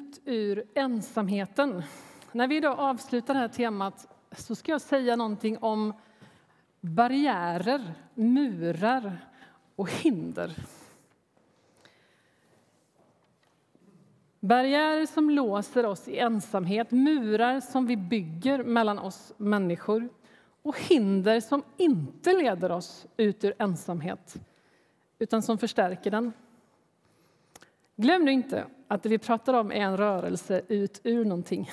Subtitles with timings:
[0.00, 1.82] ut ur ensamheten.
[2.32, 5.92] När vi idag avslutar det här temat så ska jag säga någonting om
[6.80, 9.18] barriärer, murar
[9.76, 10.56] och hinder.
[14.40, 20.08] Barriärer som låser oss i ensamhet, murar som vi bygger mellan oss människor
[20.62, 24.36] och hinder som inte leder oss ut ur ensamhet
[25.18, 26.32] utan som förstärker den.
[28.00, 31.70] Glöm nu inte att det vi pratar om är en rörelse ut ur någonting.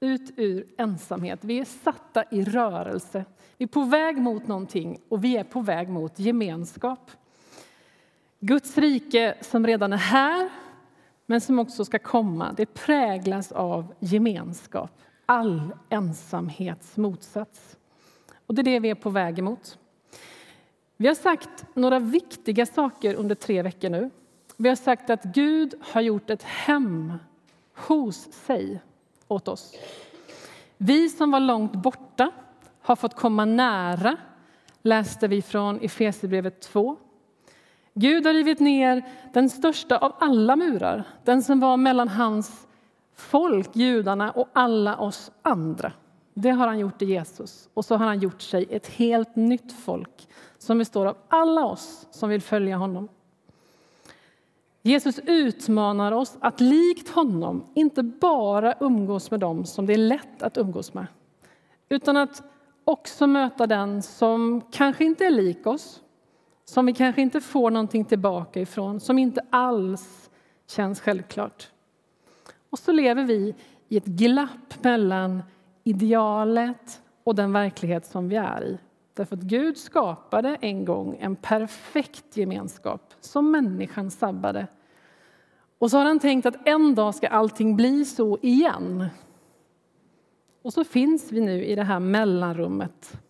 [0.00, 1.38] Ut ur ensamhet.
[1.42, 3.24] Vi är satta i rörelse.
[3.56, 7.10] Vi är på väg mot någonting och vi är på väg mot gemenskap.
[8.40, 10.50] Guds rike som redan är här,
[11.26, 15.00] men som också ska komma, det präglas av gemenskap.
[15.26, 17.76] All ensamhets motsats.
[18.46, 19.78] Och det är det vi är på väg emot.
[20.96, 24.10] Vi har sagt några viktiga saker under tre veckor nu.
[24.56, 27.12] Vi har sagt att Gud har gjort ett hem
[27.74, 28.80] hos sig
[29.28, 29.74] åt oss.
[30.76, 32.30] Vi som var långt borta
[32.82, 34.16] har fått komma nära,
[34.82, 36.96] läste vi från Efesierbrevet 2.
[37.94, 42.66] Gud har rivit ner den största av alla murar, den som var mellan hans
[43.14, 45.92] folk, judarna, och alla oss andra.
[46.34, 47.68] Det har han gjort i Jesus.
[47.74, 50.28] Och så har han gjort sig ett helt nytt folk
[50.58, 53.08] som består av alla oss som vill följa honom.
[54.86, 60.42] Jesus utmanar oss att likt honom inte bara umgås med dem som det är lätt
[60.42, 61.06] att umgås med
[61.88, 62.42] utan att
[62.84, 66.00] också möta den som kanske inte är lik oss
[66.64, 70.30] som vi kanske inte får någonting tillbaka ifrån, som inte alls
[70.66, 71.70] känns självklart.
[72.70, 73.54] Och så lever vi
[73.88, 75.42] i ett glapp mellan
[75.84, 78.78] idealet och den verklighet som vi är i.
[79.14, 84.66] Därför att Gud skapade en gång en perfekt gemenskap som människan sabbade.
[85.78, 89.06] Och så har han tänkt att en dag ska allting bli så igen.
[90.62, 93.20] Och så finns vi nu i det här mellanrummet.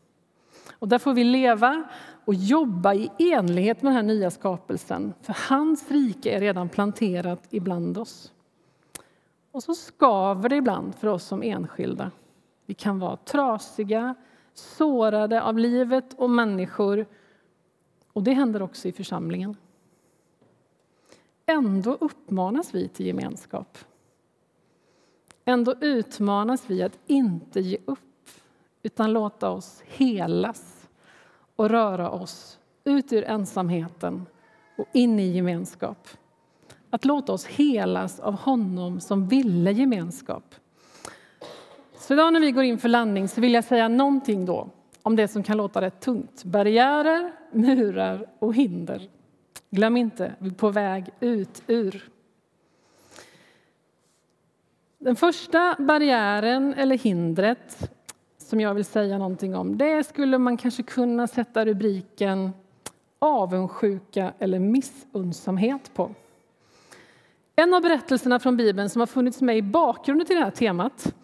[0.73, 1.85] Och där får vi leva
[2.25, 5.15] och jobba i enlighet med den här nya skapelsen.
[5.23, 8.33] För hans rike är redan planterat ibland oss.
[9.53, 12.11] Och så skaver det ibland för oss som enskilda.
[12.67, 14.15] Vi kan vara trasiga,
[14.55, 17.07] sårade av livet och människor.
[18.13, 19.57] Och det händer också i församlingen.
[21.47, 23.79] Ändå uppmanas vi till gemenskap.
[25.45, 27.99] Ändå utmanas vi att inte ge upp
[28.83, 30.89] utan låta oss helas
[31.57, 34.27] och röra oss ut ur ensamheten
[34.77, 36.09] och in i gemenskap.
[36.91, 40.55] Att låta oss helas av honom som ville gemenskap.
[42.07, 44.69] Så idag när vi går in för landning så vill jag säga någonting då
[45.03, 46.45] om det som kan låta rätt tungt.
[46.45, 49.09] Barriärer, murar och hinder.
[49.71, 52.09] Glöm inte, vi är på väg ut ur.
[54.99, 57.91] Den första barriären eller hindret
[58.39, 62.51] som jag vill säga någonting om, det skulle man kanske kunna sätta rubriken
[63.19, 66.15] avundsjuka eller missunnsamhet på.
[67.57, 71.15] En av berättelserna från Bibeln som har funnits med i bakgrunden till det här temat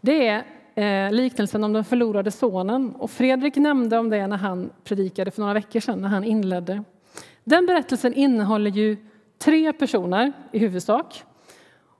[0.00, 0.44] det är
[0.74, 2.94] eh, liknelsen om den förlorade sonen.
[2.98, 6.84] Och Fredrik nämnde om det när han predikade för några veckor sedan, när han inledde.
[7.44, 8.96] Den berättelsen innehåller ju
[9.38, 11.24] tre personer i huvudsak.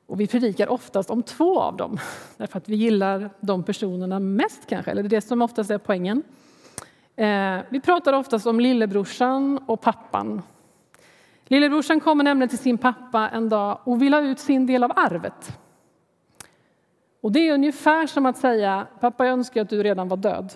[0.06, 1.98] Och vi predikar oftast om två av dem,
[2.36, 5.78] därför att vi gillar de personerna mest kanske, eller det är det som oftast är
[5.78, 6.22] poängen.
[7.16, 10.42] Eh, vi pratar oftast om lillebrorsan och pappan.
[11.46, 14.92] Lillebrorsan kommer nämligen till sin pappa en dag och vill ha ut sin del av
[14.96, 15.58] arvet.
[17.20, 20.52] Och det är ungefär som att säga, pappa jag önskar att du redan var död.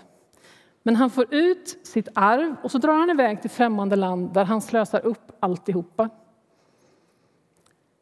[0.82, 4.44] Men han får ut sitt arv och så drar han iväg till främmande land där
[4.44, 6.08] han slösar upp alltihopa.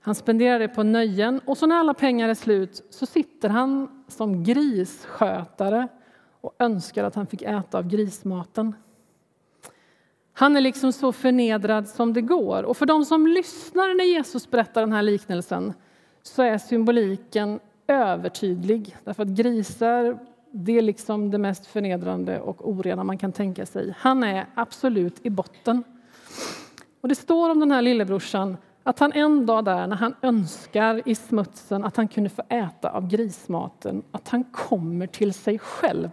[0.00, 4.04] Han spenderar det på nöjen och så när alla pengar är slut så sitter han
[4.08, 5.88] som grisskötare
[6.40, 8.74] och önskar att han fick äta av grismaten.
[10.32, 12.62] Han är liksom så förnedrad som det går.
[12.62, 15.72] Och för de som lyssnar när Jesus berättar den här liknelsen
[16.22, 18.96] så är symboliken övertydlig.
[19.04, 20.18] Därför att grisar
[20.52, 23.94] det är liksom det mest förnedrande och orena man kan tänka sig.
[23.98, 25.84] Han är absolut i botten.
[27.00, 31.02] Och det står om den här lillebrorsan att han en dag där när han önskar
[31.08, 36.10] i smutsen att han kunde få äta av grismaten, att han kommer till sig själv.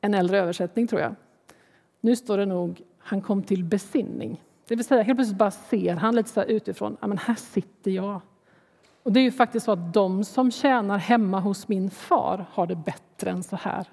[0.00, 1.14] En äldre översättning tror jag.
[2.00, 4.42] Nu står det nog han kom till besinning.
[4.68, 7.34] Det vill säga helt plötsligt bara ser han lite så här utifrån, ja men här
[7.34, 8.20] sitter jag
[9.10, 12.66] och det är ju faktiskt så att de som tjänar hemma hos min far har
[12.66, 13.86] det bättre än så här.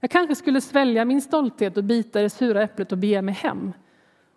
[0.00, 3.34] Jag kanske skulle svälja min stolthet och bita i det sura äpplet och bege mig
[3.34, 3.72] hem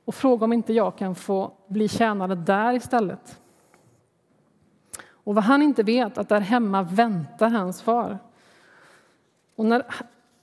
[0.05, 3.39] och fråga om inte jag kan få bli tjänare där istället.
[5.07, 8.17] och vad han inte vet att där hemma väntar hans far.
[9.55, 9.85] Och när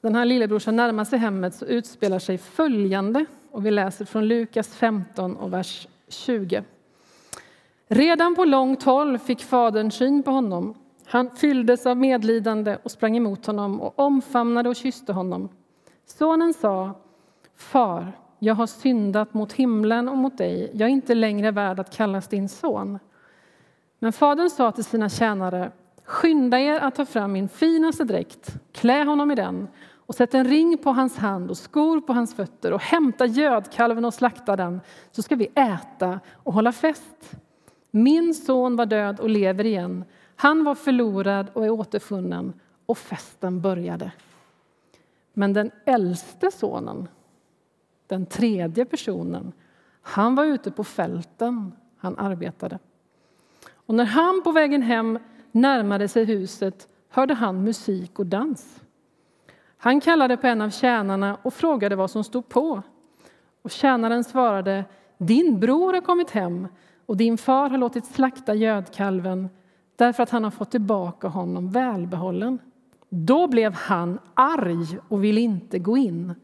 [0.00, 4.75] den här lillebrorsan närmar sig hemmet så utspelar sig följande och vi läser från Lukas
[4.75, 6.64] 15 och vers 20.
[7.94, 10.75] Redan på långt håll fick fadern syn på honom.
[11.06, 15.49] Han fylldes av medlidande och sprang emot honom och omfamnade och kysste honom.
[16.06, 16.91] Sonen sa,
[17.56, 20.71] Far, jag har syndat mot himlen och mot dig.
[20.75, 22.99] Jag är inte längre värd att kallas din son.
[23.99, 25.73] Men fadern sa till sina tjänare,
[26.05, 29.69] skynda er att ta fram min finaste dräkt, klä honom i den
[30.06, 34.05] och sätt en ring på hans hand och skor på hans fötter och hämta gödkalven
[34.05, 34.81] och slakta den,
[35.11, 37.37] så ska vi äta och hålla fest.
[37.94, 40.05] Min son var död och lever igen.
[40.37, 42.53] Han var förlorad och är återfunnen
[42.87, 44.12] och festen började.
[45.33, 47.09] Men den äldste sonen,
[48.06, 49.53] den tredje personen,
[50.03, 52.79] han var ute på fälten, han arbetade.
[53.73, 55.19] Och när han på vägen hem
[55.53, 58.81] närmade sig huset hörde han musik och dans.
[59.77, 62.83] Han kallade på en av tjänarna och frågade vad som stod på.
[63.62, 64.85] Och tjänaren svarade,
[65.19, 66.69] din bror har kommit hem
[67.07, 69.49] och din far har låtit slakta gödkalven
[69.97, 72.59] därför att han har fått tillbaka honom välbehållen.
[73.09, 76.35] Då blev han arg och ville inte gå in.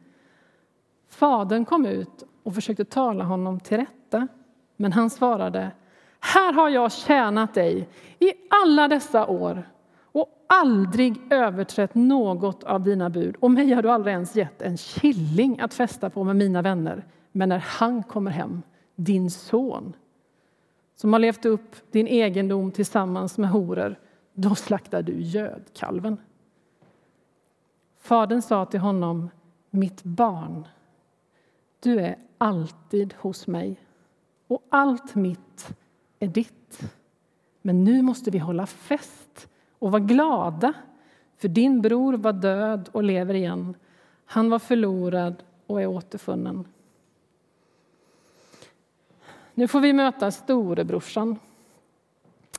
[1.09, 4.29] Fadern kom ut och försökte tala honom till rätta,
[4.77, 5.71] men han svarade
[6.21, 7.89] Här har jag tjänat dig
[8.19, 8.33] i
[8.65, 9.69] alla dessa år
[10.13, 13.37] och aldrig överträtt något av dina bud.
[13.41, 17.05] Och mig har du aldrig ens gett en killing att festa på med mina vänner.
[17.33, 18.63] Men när han kommer hem,
[18.97, 19.93] din son,
[21.00, 23.97] som har levt upp din egendom tillsammans med horor,
[24.35, 26.17] då slaktar du gödkalven.
[27.99, 29.31] Fadern sa till honom,
[29.71, 30.69] mitt barn,
[31.81, 33.81] du är alltid hos mig
[34.47, 35.69] och allt mitt
[36.19, 36.81] är ditt.
[37.62, 39.49] Men nu måste vi hålla fest
[39.79, 40.73] och vara glada,
[41.37, 43.77] för din bror var död och lever igen.
[44.25, 46.65] Han var förlorad och är återfunnen.
[49.59, 51.39] Nu får vi möta storebrorsan.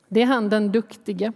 [0.08, 1.32] Det är han den duktige.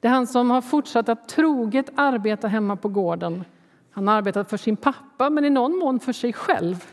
[0.00, 3.44] Det är han som har fortsatt att troget arbeta hemma på gården.
[3.90, 6.84] Han har arbetat för sin pappa, men i någon mån för sig själv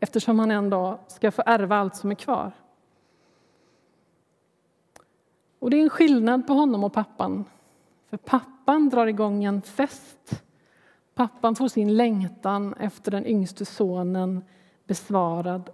[0.00, 2.52] eftersom han en dag ska få ärva allt som är kvar.
[5.58, 7.44] Och Det är en skillnad på honom och pappan.
[8.10, 10.42] För pappan drar igång en fest.
[11.14, 14.44] Pappan får sin längtan efter den yngste sonen
[14.86, 15.70] besvarad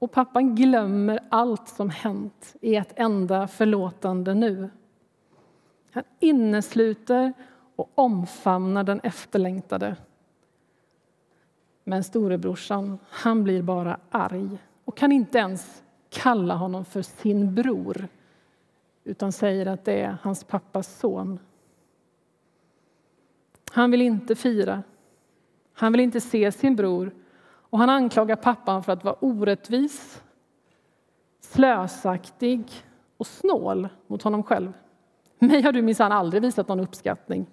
[0.00, 4.70] och pappan glömmer allt som hänt i ett enda förlåtande nu.
[5.90, 7.32] Han innesluter
[7.76, 9.96] och omfamnar den efterlängtade.
[11.84, 18.08] Men storebrorsan, han blir bara arg och kan inte ens kalla honom för sin bror
[19.04, 21.38] utan säger att det är hans pappas son.
[23.72, 24.82] Han vill inte fira.
[25.72, 27.12] Han vill inte se sin bror
[27.70, 30.22] och han anklagar pappan för att vara orättvis,
[31.40, 32.64] slösaktig
[33.16, 34.72] och snål mot honom själv.
[35.38, 37.46] Mig har du minsann aldrig visat någon uppskattning.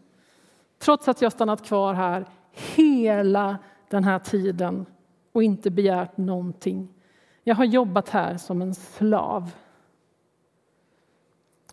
[0.79, 3.57] Trots att jag stannat kvar här hela
[3.89, 4.85] den här tiden
[5.31, 6.89] och inte begärt någonting.
[7.43, 9.51] Jag har jobbat här som en slav.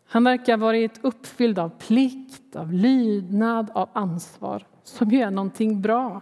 [0.07, 5.83] Han verkar ha varit uppfylld av plikt, av lydnad, av ansvar, som ju är någonting
[5.83, 6.21] bra.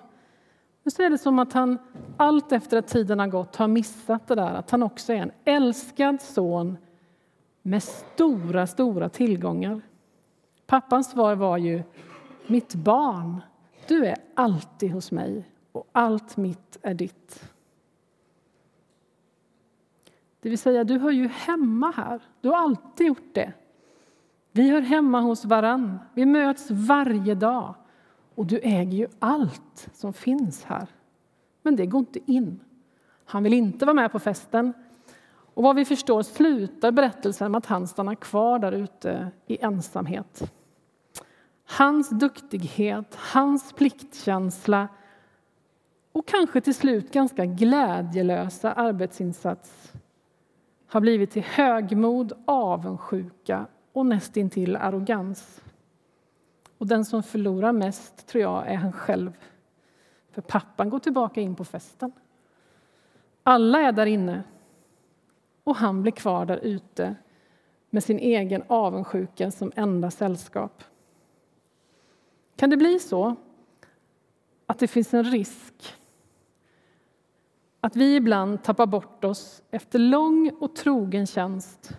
[0.82, 1.78] Men så är det som att han
[2.16, 5.32] allt efter att tiden har gått har missat det där att han också är en
[5.44, 6.76] älskad son
[7.62, 9.80] med stora, stora tillgångar.
[10.66, 11.82] Pappans svar var ju
[12.46, 13.40] mitt barn,
[13.88, 17.52] du är alltid hos mig och allt mitt är ditt.
[20.40, 22.20] Det vill säga, du hör ju hemma här.
[22.40, 23.52] Du har alltid gjort det.
[24.52, 25.98] Vi hör hemma hos varann.
[26.14, 27.74] Vi möts varje dag.
[28.34, 30.88] Och du äger ju allt som finns här.
[31.62, 32.60] Men det går inte in.
[33.24, 34.72] Han vill inte vara med på festen.
[35.54, 40.52] Och vad vi förstår slutar berättelsen med att han stannar kvar där ute i ensamhet.
[41.64, 44.88] Hans duktighet, hans pliktkänsla
[46.12, 49.92] och kanske till slut ganska glädjelösa arbetsinsats
[50.86, 55.61] har blivit till högmod, avundsjuka och nästintill arrogans.
[56.82, 59.32] Och den som förlorar mest tror jag är han själv.
[60.30, 62.12] För pappan går tillbaka in på festen.
[63.42, 64.42] Alla är där inne
[65.64, 67.16] och han blir kvar där ute
[67.90, 70.84] med sin egen avundsjuka som enda sällskap.
[72.56, 73.36] Kan det bli så
[74.66, 75.94] att det finns en risk
[77.80, 81.98] att vi ibland tappar bort oss efter lång och trogen tjänst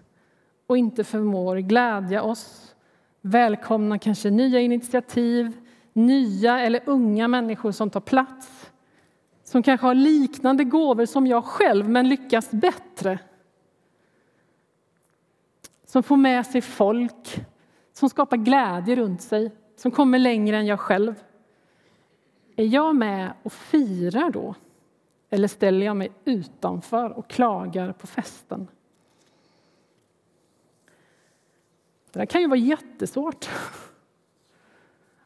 [0.68, 2.73] och inte förmår glädja oss,
[3.26, 5.58] välkomna kanske nya initiativ,
[5.94, 8.72] nya eller unga människor som tar plats,
[9.44, 13.20] som kanske har liknande gåvor som jag själv, men lyckas bättre.
[15.86, 17.46] Som får med sig folk,
[17.94, 21.16] som skapar glädje runt sig, som kommer längre än jag själv.
[22.56, 24.56] Är jag med och firar då?
[25.30, 28.68] Eller ställer jag mig utanför och klagar på festen?
[32.14, 33.50] Det där kan ju vara jättesvårt.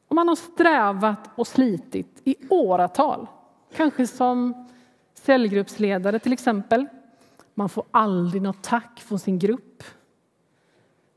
[0.08, 3.28] Om man har strävat och slitit i åratal,
[3.76, 4.68] kanske som
[5.14, 6.86] cellgruppsledare till exempel.
[7.54, 9.84] Man får aldrig något tack från sin grupp.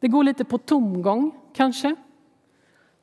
[0.01, 1.97] Det går lite på tomgång, kanske.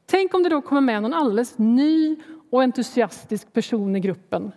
[0.05, 2.15] Tänk om det då kommer med någon alldeles ny
[2.49, 4.51] och entusiastisk person i gruppen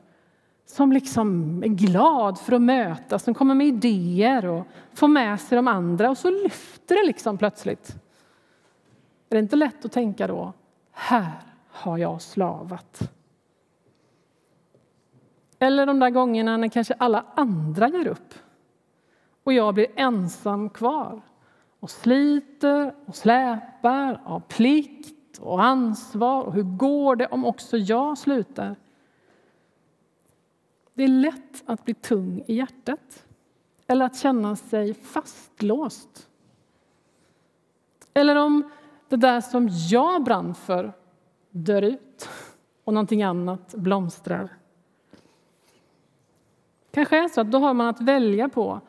[0.70, 5.56] som liksom är glad för att mötas, som kommer med idéer och får med sig
[5.56, 7.88] de andra och så lyfter det liksom plötsligt.
[9.30, 10.52] Är det inte lätt att tänka då,
[10.92, 11.32] här
[11.70, 13.12] har jag slavat?
[15.58, 18.34] Eller de där gångerna när kanske alla andra ger upp
[19.44, 21.20] och jag blir ensam kvar
[21.80, 26.42] och sliter och släpar av plikt och ansvar.
[26.42, 28.76] Och hur går det om också jag slutar?
[31.00, 33.26] Det är lätt att bli tung i hjärtat
[33.86, 36.28] eller att känna sig fastlåst.
[38.14, 38.70] Eller om
[39.08, 40.92] det där som jag brann för
[41.50, 42.28] dör ut
[42.84, 44.48] och någonting annat blomstrar.
[46.90, 48.80] Kanske är så att då har man att välja på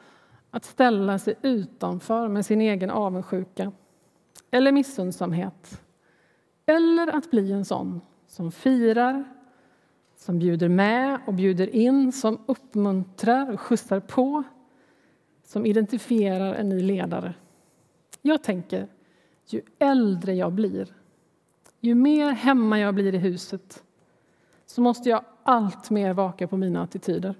[0.49, 3.71] att ställa sig utanför med sin egen avundsjuka
[4.51, 5.81] eller missundsamhet.
[6.65, 9.40] Eller att bli en sån som firar,
[10.21, 14.43] som bjuder med och bjuder in, som uppmuntrar och skjutsar på,
[15.43, 17.33] som identifierar en ny ledare.
[18.21, 18.87] Jag tänker,
[19.47, 20.93] ju äldre jag blir,
[21.79, 23.83] ju mer hemma jag blir i huset
[24.65, 27.35] så måste jag allt mer vaka på mina attityder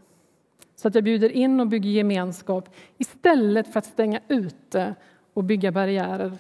[0.76, 4.96] så att jag bjuder in och bygger gemenskap istället för att stänga ute
[5.34, 6.38] och bygga barriärer.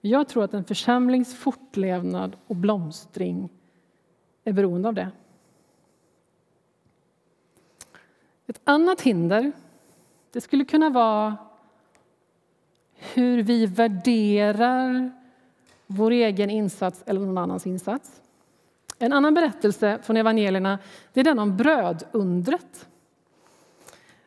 [0.00, 3.48] Jag tror att en församlings fortlevnad och blomstring
[4.44, 5.10] är beroende av det.
[8.46, 9.52] Ett annat hinder
[10.32, 11.36] det skulle kunna vara
[12.94, 15.12] hur vi värderar
[15.86, 18.20] vår egen insats eller någon annans insats.
[18.98, 20.78] En annan berättelse från evangelierna
[21.12, 22.88] det är den om brödundret.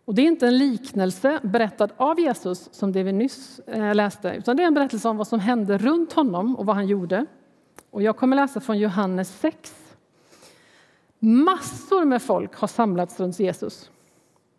[0.06, 4.36] Och det är inte en liknelse berättad av Jesus som det vi nyss eh, läste,
[4.38, 7.26] utan det är en berättelse om vad som hände runt honom och vad han gjorde.
[7.90, 9.76] Och jag kommer läsa från Johannes 6.
[11.20, 13.90] Massor med folk har samlats runt Jesus.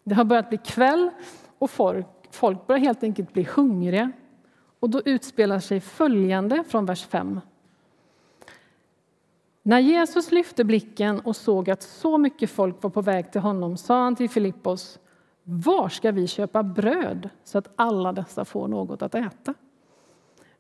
[0.08, 1.10] Det har börjat bli kväll
[1.58, 4.12] och folk, folk börjar helt enkelt bli hungriga.
[4.80, 7.40] Och då utspelar sig följande från vers 5.
[9.62, 13.76] När Jesus lyfte blicken och såg att så mycket folk var på väg till honom
[13.76, 14.98] sa han till Filippos
[15.42, 19.54] var ska vi köpa bröd så att alla dessa får något att äta?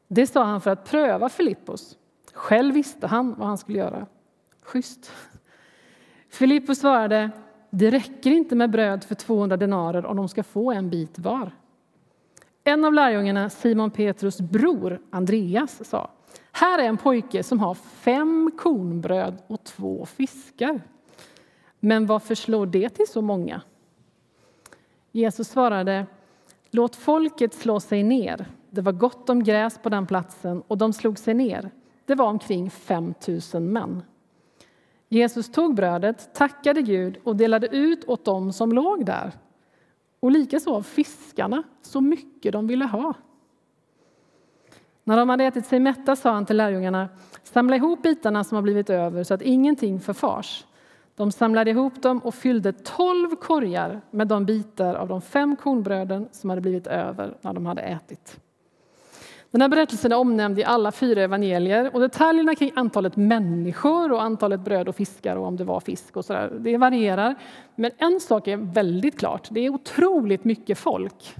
[0.08, 1.98] Det sa han för att pröva Filippos.
[2.32, 4.06] Själv visste han vad han skulle göra.
[4.62, 5.10] Schysst.
[6.28, 7.30] Filippos svarade,
[7.78, 11.50] det räcker inte med bröd för 200 denarer om de ska få en bit var.
[12.64, 16.10] En av lärjungarna, Simon Petrus bror Andreas, sa
[16.52, 20.80] här är en pojke som har fem kornbröd och två fiskar.
[21.80, 23.62] Men vad förslår det till så många?
[25.12, 26.06] Jesus svarade,
[26.70, 28.46] låt folket slå sig ner.
[28.70, 31.70] Det var gott om gräs på den platsen och de slog sig ner.
[32.04, 33.14] Det var omkring 5
[33.52, 34.02] 000 män.
[35.08, 39.32] Jesus tog brödet, tackade Gud och delade ut åt dem som låg där.
[40.20, 43.14] Och likaså av fiskarna, så mycket de ville ha.
[45.04, 47.08] När de hade ätit sig mätta sa han till lärjungarna,
[47.42, 50.66] samla ihop bitarna som har blivit över så att ingenting förfars.
[51.16, 56.28] De samlade ihop dem och fyllde tolv korgar med de bitar av de fem kornbröden
[56.32, 58.40] som hade blivit över när de hade ätit.
[59.56, 64.22] Den här berättelsen är omnämnd i alla fyra evangelier och detaljerna kring antalet människor och
[64.22, 67.34] antalet bröd och fiskar och om det var fisk och sådär, det varierar.
[67.74, 71.36] Men en sak är väldigt klart, det är otroligt mycket folk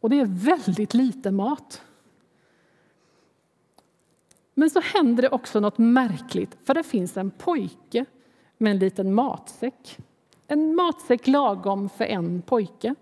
[0.00, 1.82] och det är väldigt lite mat.
[4.54, 8.04] Men så händer det också något märkligt, för det finns en pojke
[8.58, 9.98] med en liten matsäck.
[10.46, 12.94] En matsäck lagom för en pojke.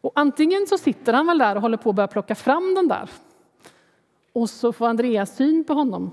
[0.00, 2.88] Och antingen så sitter han väl där och håller på att börja plocka fram den
[2.88, 3.10] där.
[4.32, 6.10] Och så får Andreas syn på honom.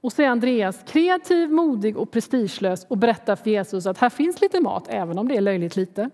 [0.00, 4.40] Och så är Andreas kreativ, modig och prestigelös och berättar för Jesus att här finns
[4.40, 6.10] lite mat, även om det är löjligt lite.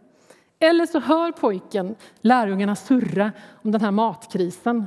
[0.59, 4.87] Eller så hör pojken lärjungarna surra om den här matkrisen.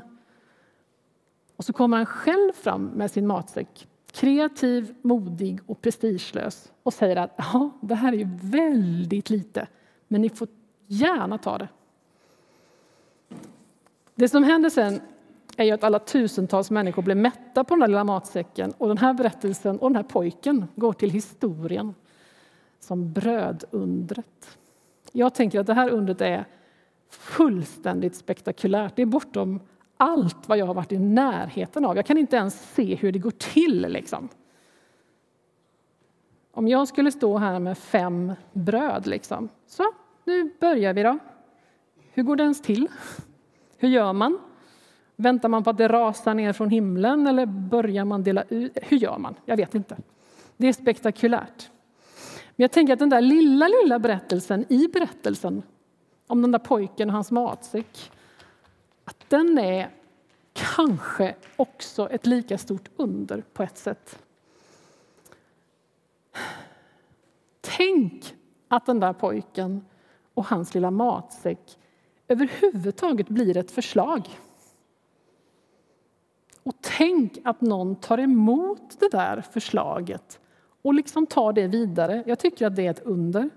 [1.55, 7.15] Och så kommer han själv fram med sin matsäck, kreativ, modig och prestigelös och säger
[7.15, 9.67] att ja, det här är ju väldigt lite,
[10.07, 10.48] men ni får
[10.88, 11.67] gärna ta det.
[14.15, 15.01] Det som händer sen
[15.58, 18.98] är ju att alla tusentals människor blir mätta på den där lilla matsäcken och den
[18.98, 21.96] här berättelsen och den här pojken går till historien
[22.79, 24.58] som brödundret.
[25.12, 26.46] Jag tänker att det här undret är
[27.10, 28.96] fullständigt spektakulärt.
[28.96, 29.60] Det är bortom
[29.98, 31.96] allt vad jag har varit i närheten av.
[31.96, 33.82] Jag kan inte ens se hur det går till.
[33.82, 34.29] Liksom.
[36.51, 39.50] Om jag skulle stå här med fem bröd, liksom.
[39.67, 39.84] så
[40.27, 41.19] nu börjar vi då.
[42.12, 42.88] Hur går det ens till?
[43.77, 44.39] Hur gör man?
[45.15, 48.77] Väntar man på att det rasar ner från himlen eller börjar man dela ut?
[48.81, 49.36] Hur gör man?
[49.46, 49.98] Jag vet inte.
[50.57, 51.69] Det är spektakulärt.
[52.55, 55.63] Men jag tänker att den där lilla, lilla berättelsen i berättelsen
[56.27, 58.12] om den där pojken och hans matsäck,
[59.03, 59.89] att den är
[60.53, 64.19] kanske också ett lika stort under på ett sätt.
[67.62, 68.36] Tänk
[68.67, 69.86] att den där pojken
[70.38, 71.77] och hans lilla matsäck
[72.27, 74.29] överhuvudtaget blir ett förslag.
[76.63, 80.39] Och tänk att någon tar emot det där förslaget
[80.82, 82.24] och liksom tar det vidare.
[82.25, 83.50] Jag tycker att det är ett under.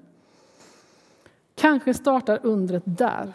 [1.55, 3.33] Kanske startar undret där.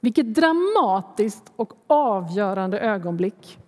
[0.00, 3.58] Vilket dramatiskt och avgörande ögonblick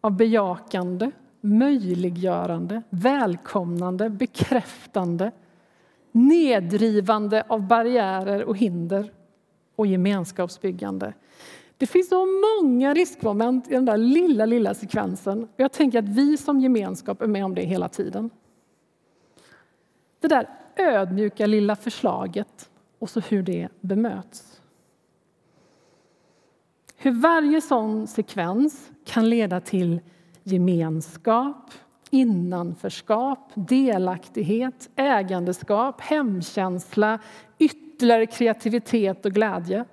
[0.00, 1.10] av bejakande,
[1.40, 5.30] möjliggörande, välkomnande, bekräftande,
[6.12, 9.12] nedrivande av barriärer och hinder
[9.76, 11.14] och gemenskapsbyggande.
[11.76, 15.48] Det finns så många riskmoment i den där lilla, lilla sekvensen.
[15.56, 18.30] Jag tänker att vi som gemenskap är med om det hela tiden.
[20.20, 24.60] Det där ödmjuka lilla förslaget och så hur det bemöts.
[26.96, 30.00] Hur varje sån sekvens kan leda till
[30.42, 31.70] gemenskap,
[32.12, 37.18] innanförskap, delaktighet, ägandeskap, hemkänsla,
[37.58, 39.84] ytterligare kreativitet och glädje.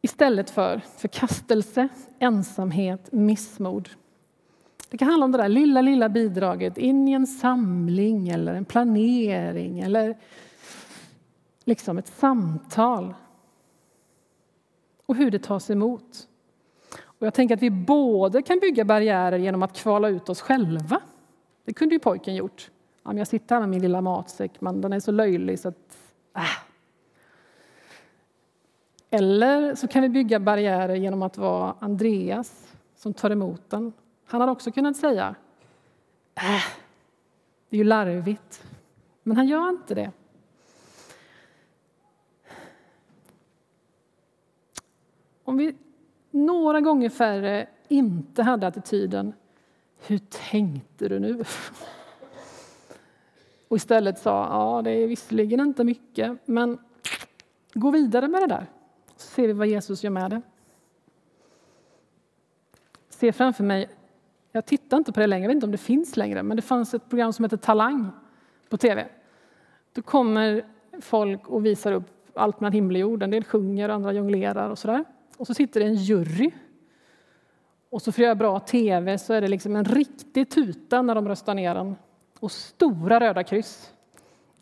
[0.00, 3.88] Istället för förkastelse, ensamhet, missmod.
[4.90, 8.64] Det kan handla om det där lilla, lilla bidraget in i en samling eller en
[8.64, 10.18] planering eller
[11.64, 13.14] liksom ett samtal.
[15.06, 16.28] Och hur det tas emot.
[17.18, 21.00] Och jag tänker att vi både kan bygga barriärer genom att kvala ut oss själva.
[21.64, 22.70] Det kunde ju pojken gjort.
[23.02, 25.98] jag sitter här med min lilla matsäck, men den är så löjlig så att...
[26.36, 26.42] Äh.
[29.10, 33.92] Eller så kan vi bygga barriärer genom att vara Andreas som tar emot den.
[34.24, 35.34] Han hade också kunnat säga
[36.34, 36.64] äh,
[37.68, 38.62] det är ju larvigt.
[39.22, 40.10] Men han gör inte det.
[45.44, 45.74] Om vi
[46.36, 49.32] några gånger färre inte hade attityden
[50.06, 50.18] Hur
[50.50, 51.44] tänkte du nu?
[53.68, 56.78] Och istället sa ja, det är visserligen inte mycket, men
[57.74, 58.66] gå vidare med det där
[59.16, 60.42] så ser vi vad Jesus gör med det.
[63.08, 63.88] ser framför mig,
[64.52, 66.62] jag tittar inte på det längre, jag vet inte om det finns längre, men det
[66.62, 68.10] fanns ett program som heter Talang
[68.68, 69.08] på tv.
[69.92, 70.64] Då kommer
[71.00, 73.22] folk och visar upp allt mellan himmel och jord.
[73.22, 75.04] En del sjunger, andra jonglerar och sådär.
[75.36, 76.50] Och så sitter det en jury.
[77.90, 81.14] Och så för att göra bra tv så är det liksom en riktig tuta när
[81.14, 81.96] de röstar ner den.
[82.40, 83.92] Och stora röda kryss.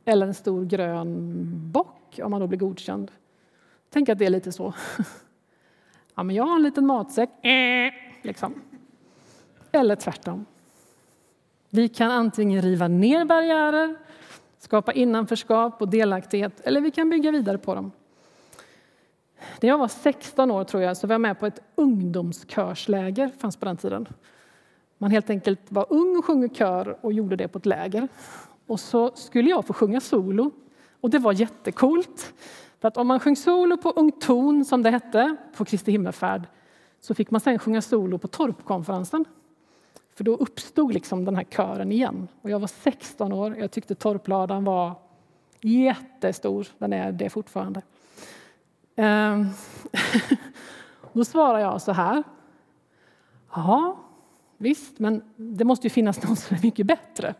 [0.04, 3.10] Eller en stor grön bock om man då blir godkänd.
[3.90, 4.74] Tänk att det är lite så.
[6.16, 7.30] Ja, men jag har en liten matsäck.
[8.22, 8.62] Liksom.
[9.72, 10.46] Eller tvärtom.
[11.70, 13.96] Vi kan antingen riva ner barriärer,
[14.58, 17.92] skapa innanförskap och delaktighet, eller vi kan bygga vidare på dem.
[19.64, 23.56] När jag var 16 år tror jag, så var jag med på ett ungdomskörsläger, fanns
[23.56, 24.08] på den tiden.
[24.98, 28.08] Man helt enkelt var ung och sjöng kör och gjorde det på ett läger.
[28.66, 30.50] Och så skulle jag få sjunga solo.
[31.00, 32.34] Och det var jättekult.
[32.80, 36.42] För att om man sjöng solo på Ung ton, som det hette, på Kristi himmelfärd,
[37.00, 39.24] så fick man sen sjunga solo på Torpkonferensen.
[40.14, 42.28] För då uppstod liksom den här kören igen.
[42.42, 43.56] Och jag var 16 år.
[43.58, 44.92] Jag tyckte Torpladan var
[45.60, 46.66] jättestor.
[46.78, 47.82] Den är det fortfarande.
[48.96, 49.48] Ehm,
[51.12, 52.22] då svarar jag så här.
[53.54, 53.96] Ja,
[54.56, 57.34] visst, men det måste ju finnas någon som är mycket bättre.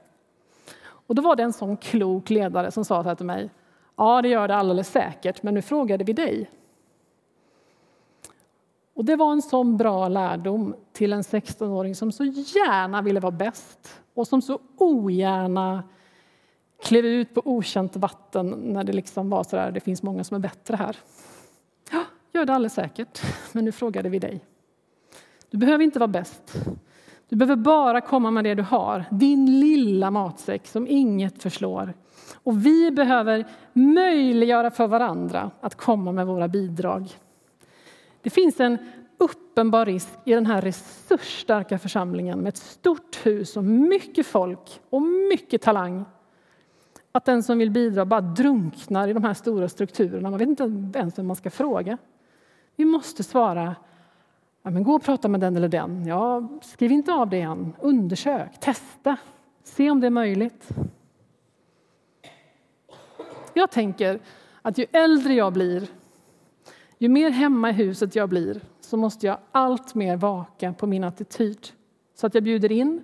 [0.85, 3.51] Och då var det en sån klok ledare som sa så här till mig.
[3.97, 6.51] Ja, det gör det alldeles säkert, men nu frågade vi dig.
[8.95, 13.31] Och det var en sån bra lärdom till en 16-åring som så gärna ville vara
[13.31, 15.83] bäst och som så ogärna
[16.83, 20.35] klev ut på okänt vatten när det liksom var så där, det finns många som
[20.35, 20.97] är bättre här.
[22.35, 24.45] Gör det alldeles säkert, men nu frågade vi dig.
[25.51, 26.55] Du behöver inte vara bäst.
[27.29, 31.95] Du behöver bara komma med det du har, din lilla matsäck som inget förslår.
[32.43, 37.11] Och vi behöver möjliggöra för varandra att komma med våra bidrag.
[38.23, 38.79] Det finns en
[39.19, 45.03] uppenbar risk i den här resursstarka församlingen med ett stort hus och mycket folk och
[45.03, 46.05] mycket talang
[47.13, 50.31] att den som vill bidra bara drunknar i de här stora strukturerna.
[50.31, 51.99] Man vet inte ens vem man ska fråga.
[52.77, 53.77] Vi måste svara
[54.63, 56.07] ja, men gå och prata med den eller den.
[56.07, 57.77] Ja, skriv inte av det än.
[57.81, 59.17] Undersök, testa,
[59.63, 60.69] se om det är möjligt.
[63.55, 64.21] Jag tänker
[64.63, 65.89] att ju äldre jag blir,
[66.99, 71.05] ju mer hemma i huset jag blir så måste jag allt mer vaka på min
[71.05, 71.69] attityd
[72.15, 73.03] så att jag bjuder in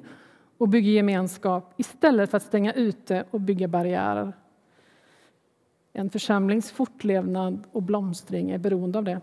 [0.58, 4.32] och bygger gemenskap istället för att stänga ute och bygga barriärer.
[5.92, 9.20] En församlings fortlevnad och blomstring är beroende av det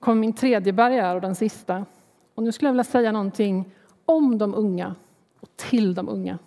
[0.00, 1.86] kommer min tredje barriär och den sista.
[2.34, 3.72] Och nu skulle jag vilja säga någonting
[4.04, 4.94] om de unga
[5.40, 6.38] och till de unga.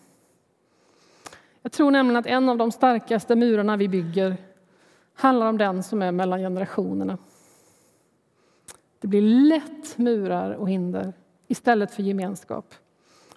[1.62, 4.38] Jag tror nämligen att en av de starkaste murarna vi bygger
[5.14, 7.18] handlar om den som är mellan generationerna.
[9.00, 11.14] Det blir lätt murar och hinder
[11.48, 12.74] istället för gemenskap.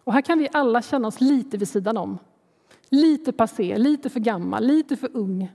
[0.05, 2.18] Och här kan vi alla känna oss lite vid sidan om.
[2.88, 5.52] Lite passé, lite för gammal, lite för ung.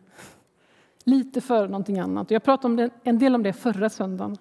[1.03, 2.31] Lite för någonting annat.
[2.31, 4.37] Jag pratade en del om det förra söndagen.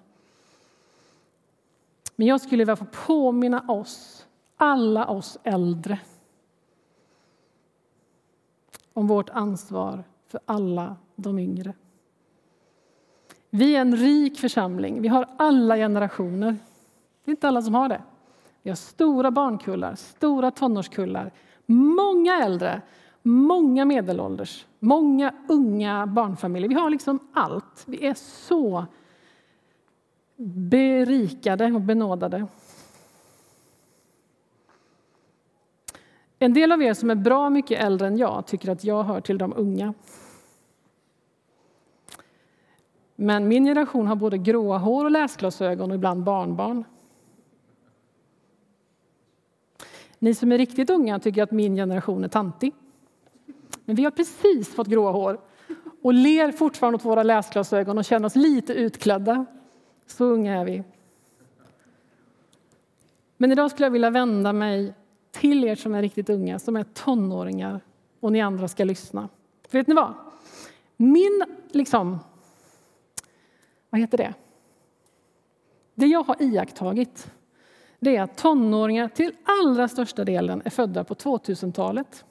[2.21, 5.99] Men jag skulle vilja få påminna oss, alla oss äldre
[8.93, 11.73] om vårt ansvar för alla de yngre.
[13.49, 15.01] Vi är en rik församling.
[15.01, 16.57] Vi har alla generationer.
[17.25, 18.01] Det är inte alla som har det.
[18.61, 21.31] Vi har stora barnkullar, stora tonårskullar,
[21.65, 22.81] många äldre,
[23.21, 26.69] många medelålders, många unga barnfamiljer.
[26.69, 27.83] Vi har liksom allt.
[27.85, 28.13] Vi är
[28.47, 28.85] så
[30.45, 32.47] berikade och benådade.
[36.39, 39.21] En del av er som är bra mycket äldre än jag tycker att jag hör
[39.21, 39.93] till de unga.
[43.15, 46.83] Men min generation har både gråa hår och läsglasögon och ibland barnbarn.
[50.19, 52.73] Ni som är riktigt unga tycker att min generation är tantig.
[53.85, 55.39] Men vi har precis fått gråa hår
[56.01, 59.45] och ler fortfarande åt våra läsglasögon och känner oss lite utklädda.
[60.05, 60.83] Så unga är vi.
[63.37, 64.93] Men idag skulle jag vilja vända mig
[65.31, 67.81] till er som är riktigt unga, som är tonåringar
[68.19, 69.29] och ni andra ska lyssna.
[69.67, 70.13] För vet ni vad?
[70.97, 72.19] Min, liksom,
[73.89, 74.33] vad heter det?
[75.95, 77.31] Det jag har iakttagit
[78.03, 82.25] det är att tonåringar till allra största delen är födda på 2000-talet.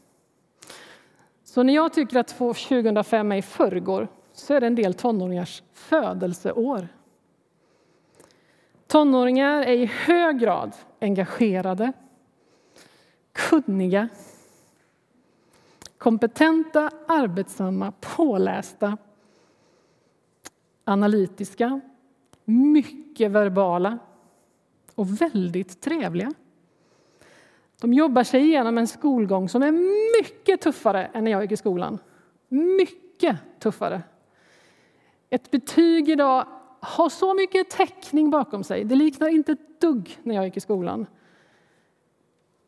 [1.44, 5.62] Så när jag tycker att 2005 är i förrgår så är det en del tonåringars
[5.72, 6.88] födelseår.
[8.90, 11.92] Tonåringar är i hög grad engagerade,
[13.32, 14.08] kunniga,
[15.98, 18.96] kompetenta, arbetsamma, pålästa,
[20.84, 21.80] analytiska,
[22.44, 23.98] mycket verbala
[24.94, 26.32] och väldigt trevliga.
[27.80, 29.72] De jobbar sig igenom en skolgång som är
[30.18, 31.98] mycket tuffare än när jag gick i skolan.
[32.48, 34.02] Mycket tuffare.
[35.30, 38.84] Ett betyg idag har så mycket täckning bakom sig.
[38.84, 41.06] Det liknar inte ett dugg när jag gick i skolan.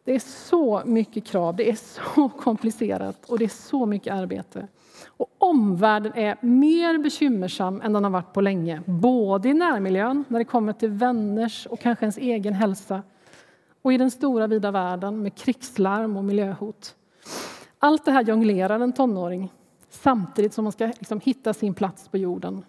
[0.05, 4.69] Det är så mycket krav, det är så komplicerat och det är så mycket arbete.
[5.07, 8.83] Och omvärlden är mer bekymmersam än den har varit på länge.
[8.87, 13.03] Både i närmiljön, när det kommer till vänners och kanske ens egen hälsa
[13.83, 16.95] och i den stora vida världen med krigslarm och miljöhot.
[17.79, 19.53] Allt det här jonglerar en tonåring
[19.91, 22.65] samtidigt som man ska liksom hitta sin plats på jorden.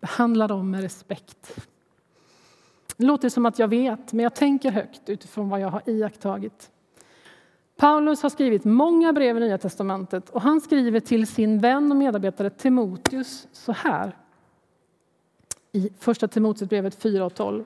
[0.00, 1.68] Behandla dem med respekt.
[2.96, 6.70] Det låter som att jag vet, men jag tänker högt utifrån vad jag har iakttagit.
[7.76, 11.96] Paulus har skrivit många brev i Nya testamentet och han skriver till sin vän och
[11.96, 14.16] medarbetare Timoteus så här
[15.72, 17.64] i Första Timoteusbrevet 4 och 12.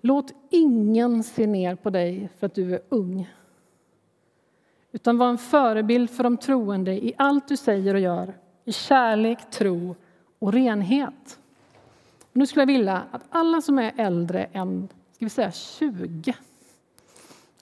[0.00, 3.28] Låt ingen se ner på dig för att du är ung
[4.92, 9.50] utan var en förebild för de troende i allt du säger och gör, i kärlek,
[9.50, 9.96] tro
[10.38, 11.38] och renhet.
[12.32, 16.34] Nu skulle jag vilja att alla som är äldre än ska vi säga 20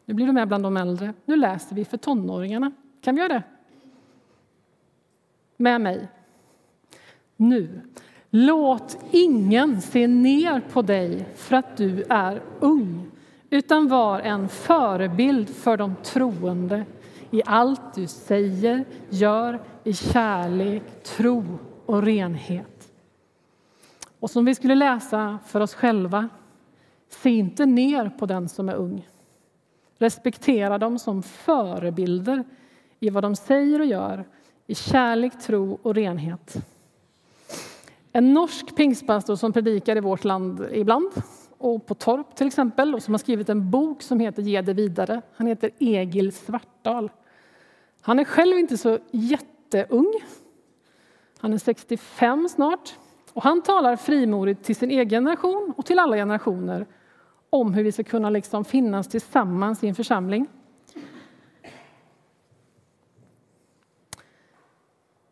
[0.07, 1.15] nu blir du med bland de äldre.
[1.25, 2.73] Nu läser vi för tonåringarna.
[3.01, 3.43] Kan vi göra det?
[5.57, 6.09] Med mig.
[7.37, 7.81] Nu.
[8.31, 13.11] Låt ingen se ner på dig för att du är ung
[13.51, 16.85] utan var en förebild för de troende
[17.31, 21.45] i allt du säger, gör i kärlek, tro
[21.87, 22.93] och renhet.
[24.21, 26.29] Och som vi skulle läsa för oss själva,
[27.09, 29.09] se inte ner på den som är ung.
[29.99, 32.45] Respektera dem som förebilder
[33.01, 34.25] i vad de säger och gör
[34.67, 36.57] i kärlek, tro och renhet.
[38.13, 41.11] En norsk pingstpastor som predikar i vårt land ibland
[41.59, 44.73] och på Torp till exempel och som har skrivit en bok som heter Ge det
[44.73, 45.23] vidare.
[45.37, 47.11] Han heter Egil Svartdal.
[48.01, 50.13] Han är själv inte så jätteung.
[51.39, 52.95] Han är 65 snart
[53.33, 56.87] och han talar frimodigt till sin egen generation och till alla generationer
[57.51, 60.47] om hur vi ska kunna liksom finnas tillsammans i en församling.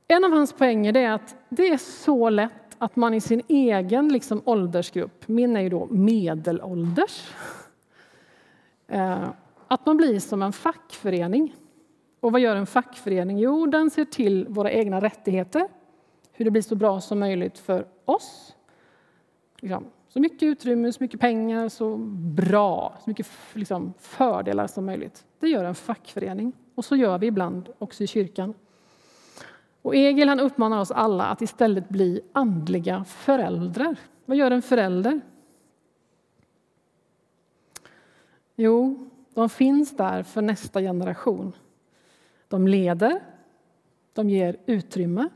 [0.09, 4.09] En av hans poänger är att det är så lätt att man i sin egen
[4.09, 7.35] liksom, åldersgrupp, min är ju då medelålders,
[8.89, 9.29] eh,
[9.69, 11.55] att man blir som en fackförening.
[12.21, 13.39] Och vad gör en fackförening?
[13.39, 15.69] Jo, den ser till våra egna rättigheter,
[16.37, 18.57] hur det blir så bra som möjligt för oss.
[19.61, 21.97] Liksom, så mycket utrymme, så mycket pengar, så
[22.37, 25.25] bra, så mycket liksom, fördelar som möjligt.
[25.41, 26.53] Det gör en fackförening.
[26.75, 28.55] Och så gör vi ibland också i kyrkan.
[29.83, 33.97] Och Egil han uppmanar oss alla att istället bli andliga föräldrar.
[34.25, 35.21] Vad gör en förälder?
[38.57, 41.53] Jo, de finns där för nästa generation.
[42.49, 43.21] De leder,
[44.13, 45.29] de ger utrymme,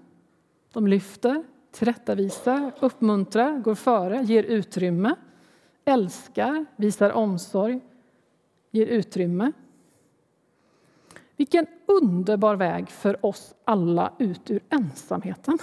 [0.73, 5.15] de lyfter, tillrättavisar, uppmuntrar, går före, ger utrymme,
[5.85, 7.81] älskar, visar omsorg,
[8.71, 9.53] ger utrymme.
[11.37, 15.59] Vilken underbar väg för oss alla ut ur ensamheten.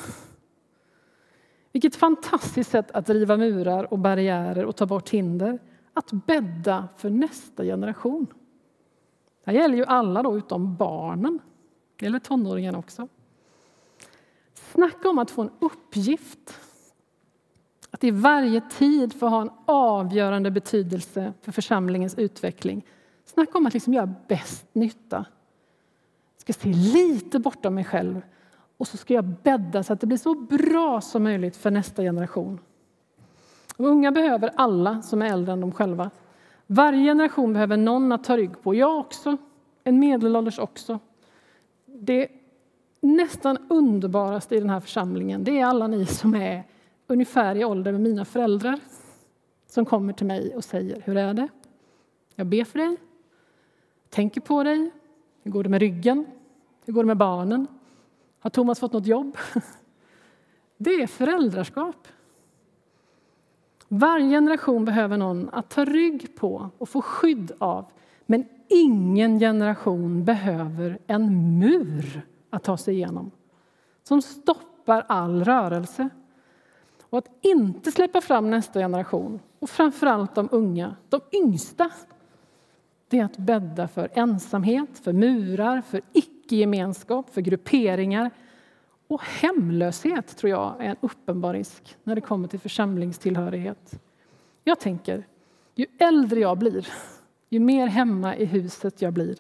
[1.72, 5.60] Vilket fantastiskt sätt att riva murar och barriärer och ta bort hinder.
[5.94, 8.26] Att bädda för nästa generation.
[9.44, 11.40] Det här gäller ju alla då, utom barnen.
[11.96, 13.08] Det gäller tonåringarna också.
[14.76, 16.60] Snacka om att få en uppgift.
[17.92, 22.86] Att i varje tid få ha en avgörande betydelse för församlingens utveckling.
[23.26, 25.26] Snacka om att liksom göra bäst nytta
[26.36, 28.22] Jag ska se lite bortom mig själv
[28.78, 32.02] och så ska jag bädda så att det blir så bra som möjligt för nästa
[32.02, 32.60] generation.
[33.78, 36.12] Och unga behöver alla som är äldre än de själva.
[36.68, 38.76] Varje generation behöver någon att ta rygg på.
[38.76, 39.38] Jag också,
[39.84, 41.00] en medelålders också.
[41.86, 42.30] Det
[43.06, 46.64] nästan underbaraste i den här församlingen det är alla ni som är
[47.08, 48.80] ungefär i ålder med mina föräldrar
[49.68, 51.48] som kommer till mig och säger hur är det?
[52.36, 52.98] Jag ber för dig,
[54.10, 54.92] tänker på dig,
[55.44, 56.26] hur går det med ryggen?
[56.86, 57.68] Hur går det med barnen?
[58.40, 59.38] Har Thomas fått något jobb?
[60.78, 62.08] Det är föräldraskap.
[63.88, 67.86] Varje generation behöver någon att ta rygg på och få skydd av.
[68.26, 72.22] Men ingen generation behöver en mur
[72.56, 73.32] att ta sig igenom
[74.08, 76.10] som stoppar all rörelse.
[77.10, 81.92] Och att inte släppa fram nästa generation, och framförallt de unga, de yngsta
[83.08, 88.32] det är att bädda för ensamhet, för murar, för icke-gemenskap, för grupperingar.
[89.08, 94.00] Och hemlöshet tror jag är en uppenbar risk när det kommer till församlingstillhörighet.
[94.64, 95.28] Jag tänker,
[95.76, 96.88] ju äldre jag blir,
[97.50, 99.36] ju mer hemma i huset jag blir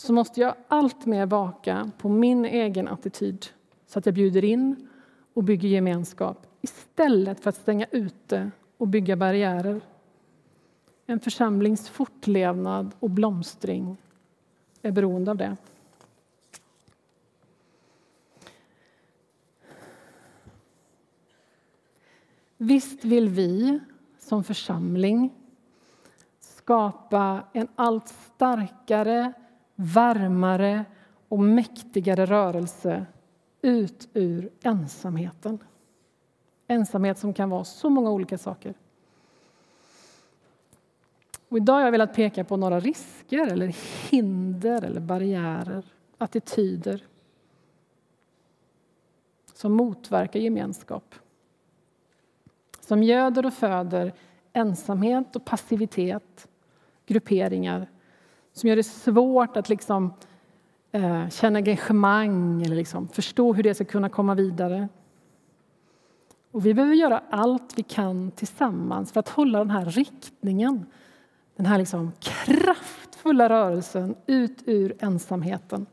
[0.00, 3.46] så måste jag alltmer vaka på min egen attityd
[3.86, 4.88] så att jag bjuder in
[5.34, 9.80] och bygger gemenskap istället för att stänga ute och bygga barriärer.
[11.06, 13.96] En församlings fortlevnad och blomstring
[14.82, 15.56] är beroende av det.
[22.56, 23.80] Visst vill vi
[24.18, 25.34] som församling
[26.40, 29.32] skapa en allt starkare,
[29.80, 30.84] varmare
[31.28, 33.06] och mäktigare rörelse
[33.62, 35.58] ut ur ensamheten.
[36.66, 38.74] Ensamhet som kan vara så många olika saker.
[41.48, 43.76] Och idag har jag velat peka på några risker, eller
[44.10, 45.84] hinder eller barriärer,
[46.18, 47.04] attityder
[49.54, 51.14] som motverkar gemenskap.
[52.80, 54.12] Som göder och föder
[54.52, 56.48] ensamhet och passivitet,
[57.06, 57.88] grupperingar
[58.58, 60.14] som gör det svårt att liksom,
[60.92, 64.88] eh, känna engagemang eller liksom förstå hur det ska kunna komma vidare.
[66.50, 70.86] Och vi behöver göra allt vi kan tillsammans för att hålla den här riktningen
[71.58, 75.86] den här liksom kraftfulla rörelsen ut ur ensamheten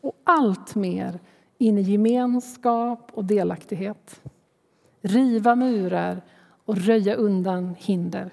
[0.00, 1.20] och allt mer
[1.58, 4.20] in i gemenskap och delaktighet.
[5.00, 6.22] Riva murar
[6.64, 8.30] och röja undan hinder.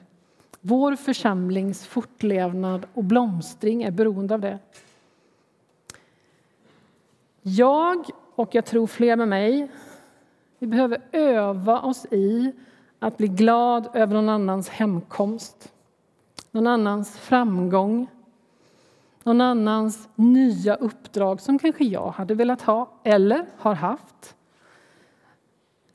[0.62, 4.60] Vår församlings fortlevnad och blomstring är beroende av det.
[7.42, 9.72] Jag, och jag tror fler med mig,
[10.60, 12.52] vi behöver öva oss i
[13.00, 15.74] att bli glad över någon annans hemkomst,
[16.52, 18.08] någon annans framgång,
[19.24, 24.36] någon annans nya uppdrag som kanske jag hade velat ha eller har haft.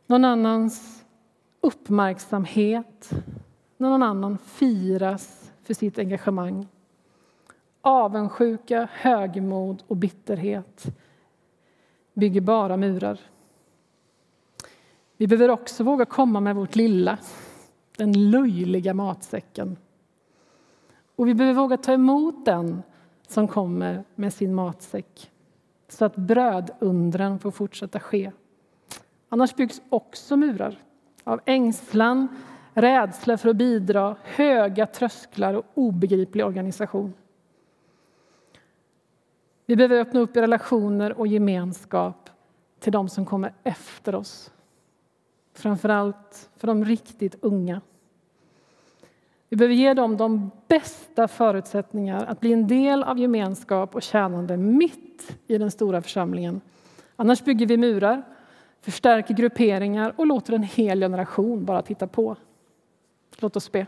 [0.07, 1.05] Någon annans
[1.61, 3.11] uppmärksamhet,
[3.85, 6.67] när någon annan firas för sitt engagemang.
[7.81, 10.85] Avundsjuka, högmod och bitterhet
[12.15, 13.21] bygger bara murar.
[15.17, 17.19] Vi behöver också våga komma med vårt lilla,
[17.97, 19.77] den löjliga matsäcken.
[21.17, 22.83] Och vi behöver våga ta emot den
[23.29, 25.31] som kommer med sin matsäck
[25.89, 28.33] så att brödundren får fortsätta ske.
[29.29, 30.79] Annars byggs också murar
[31.25, 32.29] av ängslan,
[32.75, 37.13] rädsla för att bidra, höga trösklar och obegriplig organisation.
[39.67, 42.31] Vi behöver öppna upp i relationer och gemenskap
[42.81, 44.53] till de som kommer efter oss.
[45.55, 47.81] Framför allt för de riktigt unga.
[49.49, 54.57] Vi behöver ge dem de bästa förutsättningar att bli en del av gemenskap och tjänande
[54.57, 56.61] mitt i den stora församlingen.
[57.17, 58.23] Annars bygger vi murar,
[58.81, 62.37] förstärker grupperingar och låter en hel generation bara titta på.
[63.37, 63.87] Låt oss be.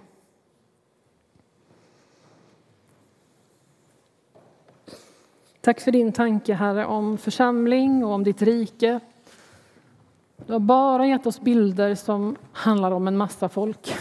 [5.61, 9.00] Tack för din tanke, Herre, om församling och om ditt rike.
[10.37, 13.94] Du har bara gett oss bilder som handlar om en massa folk.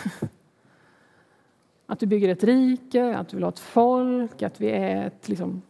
[1.88, 5.30] Att du bygger ett rike, att du vill ha ett folk, att vi är ett
[5.30, 5.62] liksom,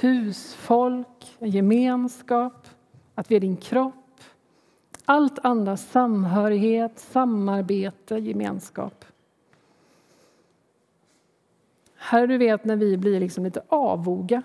[0.00, 2.68] husfolk, en gemenskap,
[3.14, 4.20] att vi är din kropp.
[5.04, 9.04] Allt andas samhörighet, samarbete, gemenskap.
[12.06, 14.42] Herre, du vet när vi blir liksom lite avoga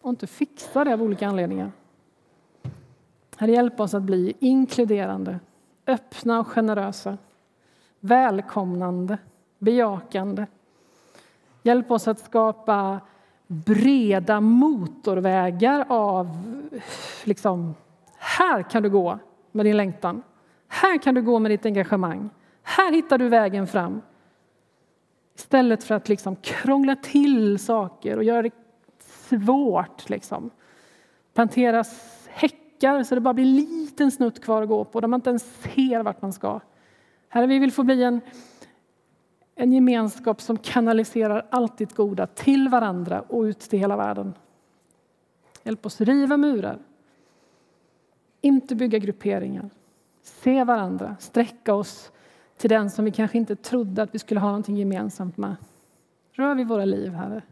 [0.00, 1.72] och inte fixar det av olika anledningar.
[3.36, 5.40] Herre, hjälp oss att bli inkluderande,
[5.86, 7.18] öppna och generösa,
[8.00, 9.18] välkomnande,
[9.58, 10.46] bejakande.
[11.62, 13.00] Hjälp oss att skapa
[13.46, 16.28] breda motorvägar av
[17.24, 17.74] liksom,
[18.16, 19.18] här kan du gå
[19.52, 20.22] med din längtan.
[20.68, 22.30] Här kan du gå med ditt engagemang.
[22.62, 24.02] Här hittar du vägen fram.
[25.34, 28.50] Istället för att liksom krångla till saker och göra det
[29.00, 30.10] svårt.
[30.10, 30.50] Liksom.
[31.34, 35.18] Planteras häckar så det bara blir en liten snutt kvar att gå på där man
[35.18, 36.60] inte ens ser vart man ska.
[37.28, 38.20] Herre, vi vill få bli en,
[39.54, 44.34] en gemenskap som kanaliserar allt ditt goda till varandra och ut till hela världen.
[45.62, 46.78] Hjälp oss riva murar,
[48.40, 49.70] inte bygga grupperingar.
[50.22, 52.12] Se varandra, sträcka oss
[52.62, 55.56] till den som vi kanske inte trodde att vi skulle ha någonting gemensamt med.
[56.32, 57.42] Rör vid våra liv, Herre.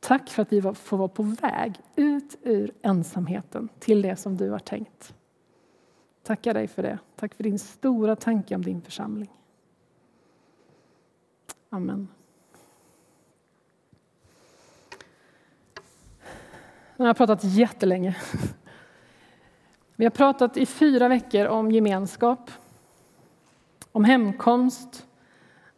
[0.00, 4.50] Tack för att vi får vara på väg ut ur ensamheten till det som du
[4.50, 5.14] har tänkt.
[6.22, 6.98] Tackar dig för det.
[7.16, 9.30] Tack för din stora tanke om din församling.
[11.70, 12.08] Amen.
[16.96, 18.16] Nu har jag pratat jättelänge.
[19.98, 22.50] Vi har pratat i fyra veckor om gemenskap,
[23.92, 25.06] om hemkomst.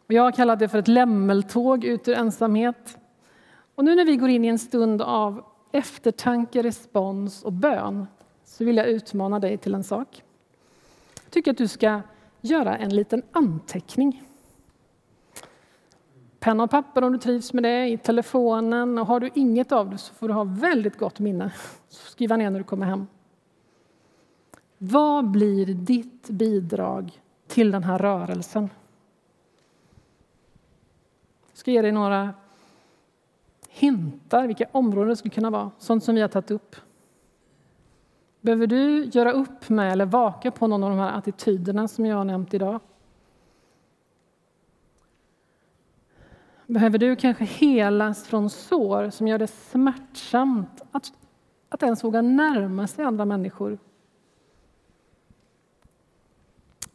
[0.07, 2.97] Och jag har kallat det för ett lämmeltåg ut ur ensamhet.
[3.75, 8.07] Och nu när vi går in i en stund av eftertanke, respons och bön
[8.45, 10.23] så vill jag utmana dig till en sak.
[11.23, 12.01] Jag tycker att du ska
[12.41, 14.23] göra en liten anteckning.
[16.39, 18.97] Penna och papper om du trivs med det, i telefonen.
[18.97, 21.51] Och har du inget av det så får du ha väldigt gott minne.
[21.89, 23.07] Skriva ner när du kommer hem.
[24.81, 28.69] Vad blir ditt bidrag till den här rörelsen?
[31.49, 32.33] Jag ska ge dig några
[33.69, 36.75] hintar vilka områden det skulle kunna vara, sånt som vi har tagit upp.
[38.41, 42.17] Behöver du göra upp med eller vaka på någon av de här attityderna som jag
[42.17, 42.79] har nämnt idag?
[46.67, 51.13] Behöver du kanske helas från sår som gör det smärtsamt att,
[51.69, 53.79] att ens våga närma sig andra människor?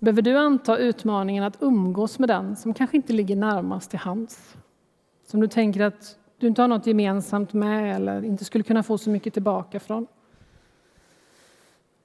[0.05, 4.57] Behöver du anta utmaningen att umgås med den som kanske inte ligger närmast till hands?
[5.26, 8.98] Som du tänker att du inte har något gemensamt med eller inte skulle kunna få
[8.98, 10.07] så mycket tillbaka från.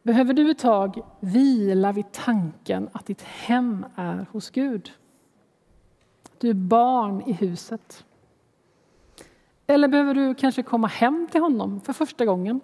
[0.04, 4.92] Behöver du ett tag vila vid tanken att ditt hem är hos Gud?
[6.38, 8.06] Du är barn i huset.
[9.68, 12.62] Eller behöver du kanske komma hem till honom för första gången?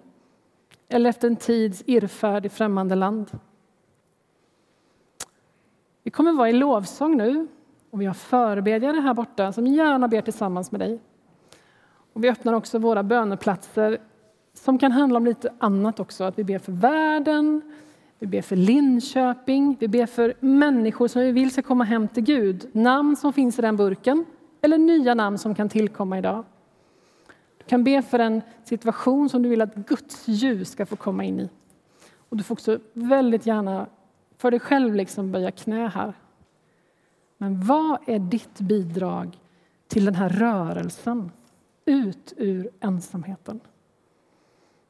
[0.88, 3.30] Eller efter en tids irrfärd i främmande land?
[6.06, 7.46] Vi kommer vara i lovsång nu
[7.90, 11.00] och vi har förebedjare här borta som gärna ber tillsammans med dig.
[12.12, 13.98] Och vi öppnar också våra böneplatser
[14.54, 16.24] som kan handla om lite annat också.
[16.24, 17.62] Att vi ber för världen,
[18.18, 22.24] vi ber för Linköping, vi ber för människor som vi vill ska komma hem till
[22.24, 22.68] Gud.
[22.72, 24.24] Namn som finns i den burken
[24.62, 26.44] eller nya namn som kan tillkomma idag.
[27.58, 31.24] Du kan be för en situation som du vill att Guds ljus ska få komma
[31.24, 31.48] in i.
[32.28, 33.86] Och du får också väldigt gärna
[34.36, 36.14] för dig själv liksom böja knä här.
[37.38, 39.38] Men vad är ditt bidrag
[39.88, 41.32] till den här rörelsen
[41.84, 43.60] ut ur ensamheten?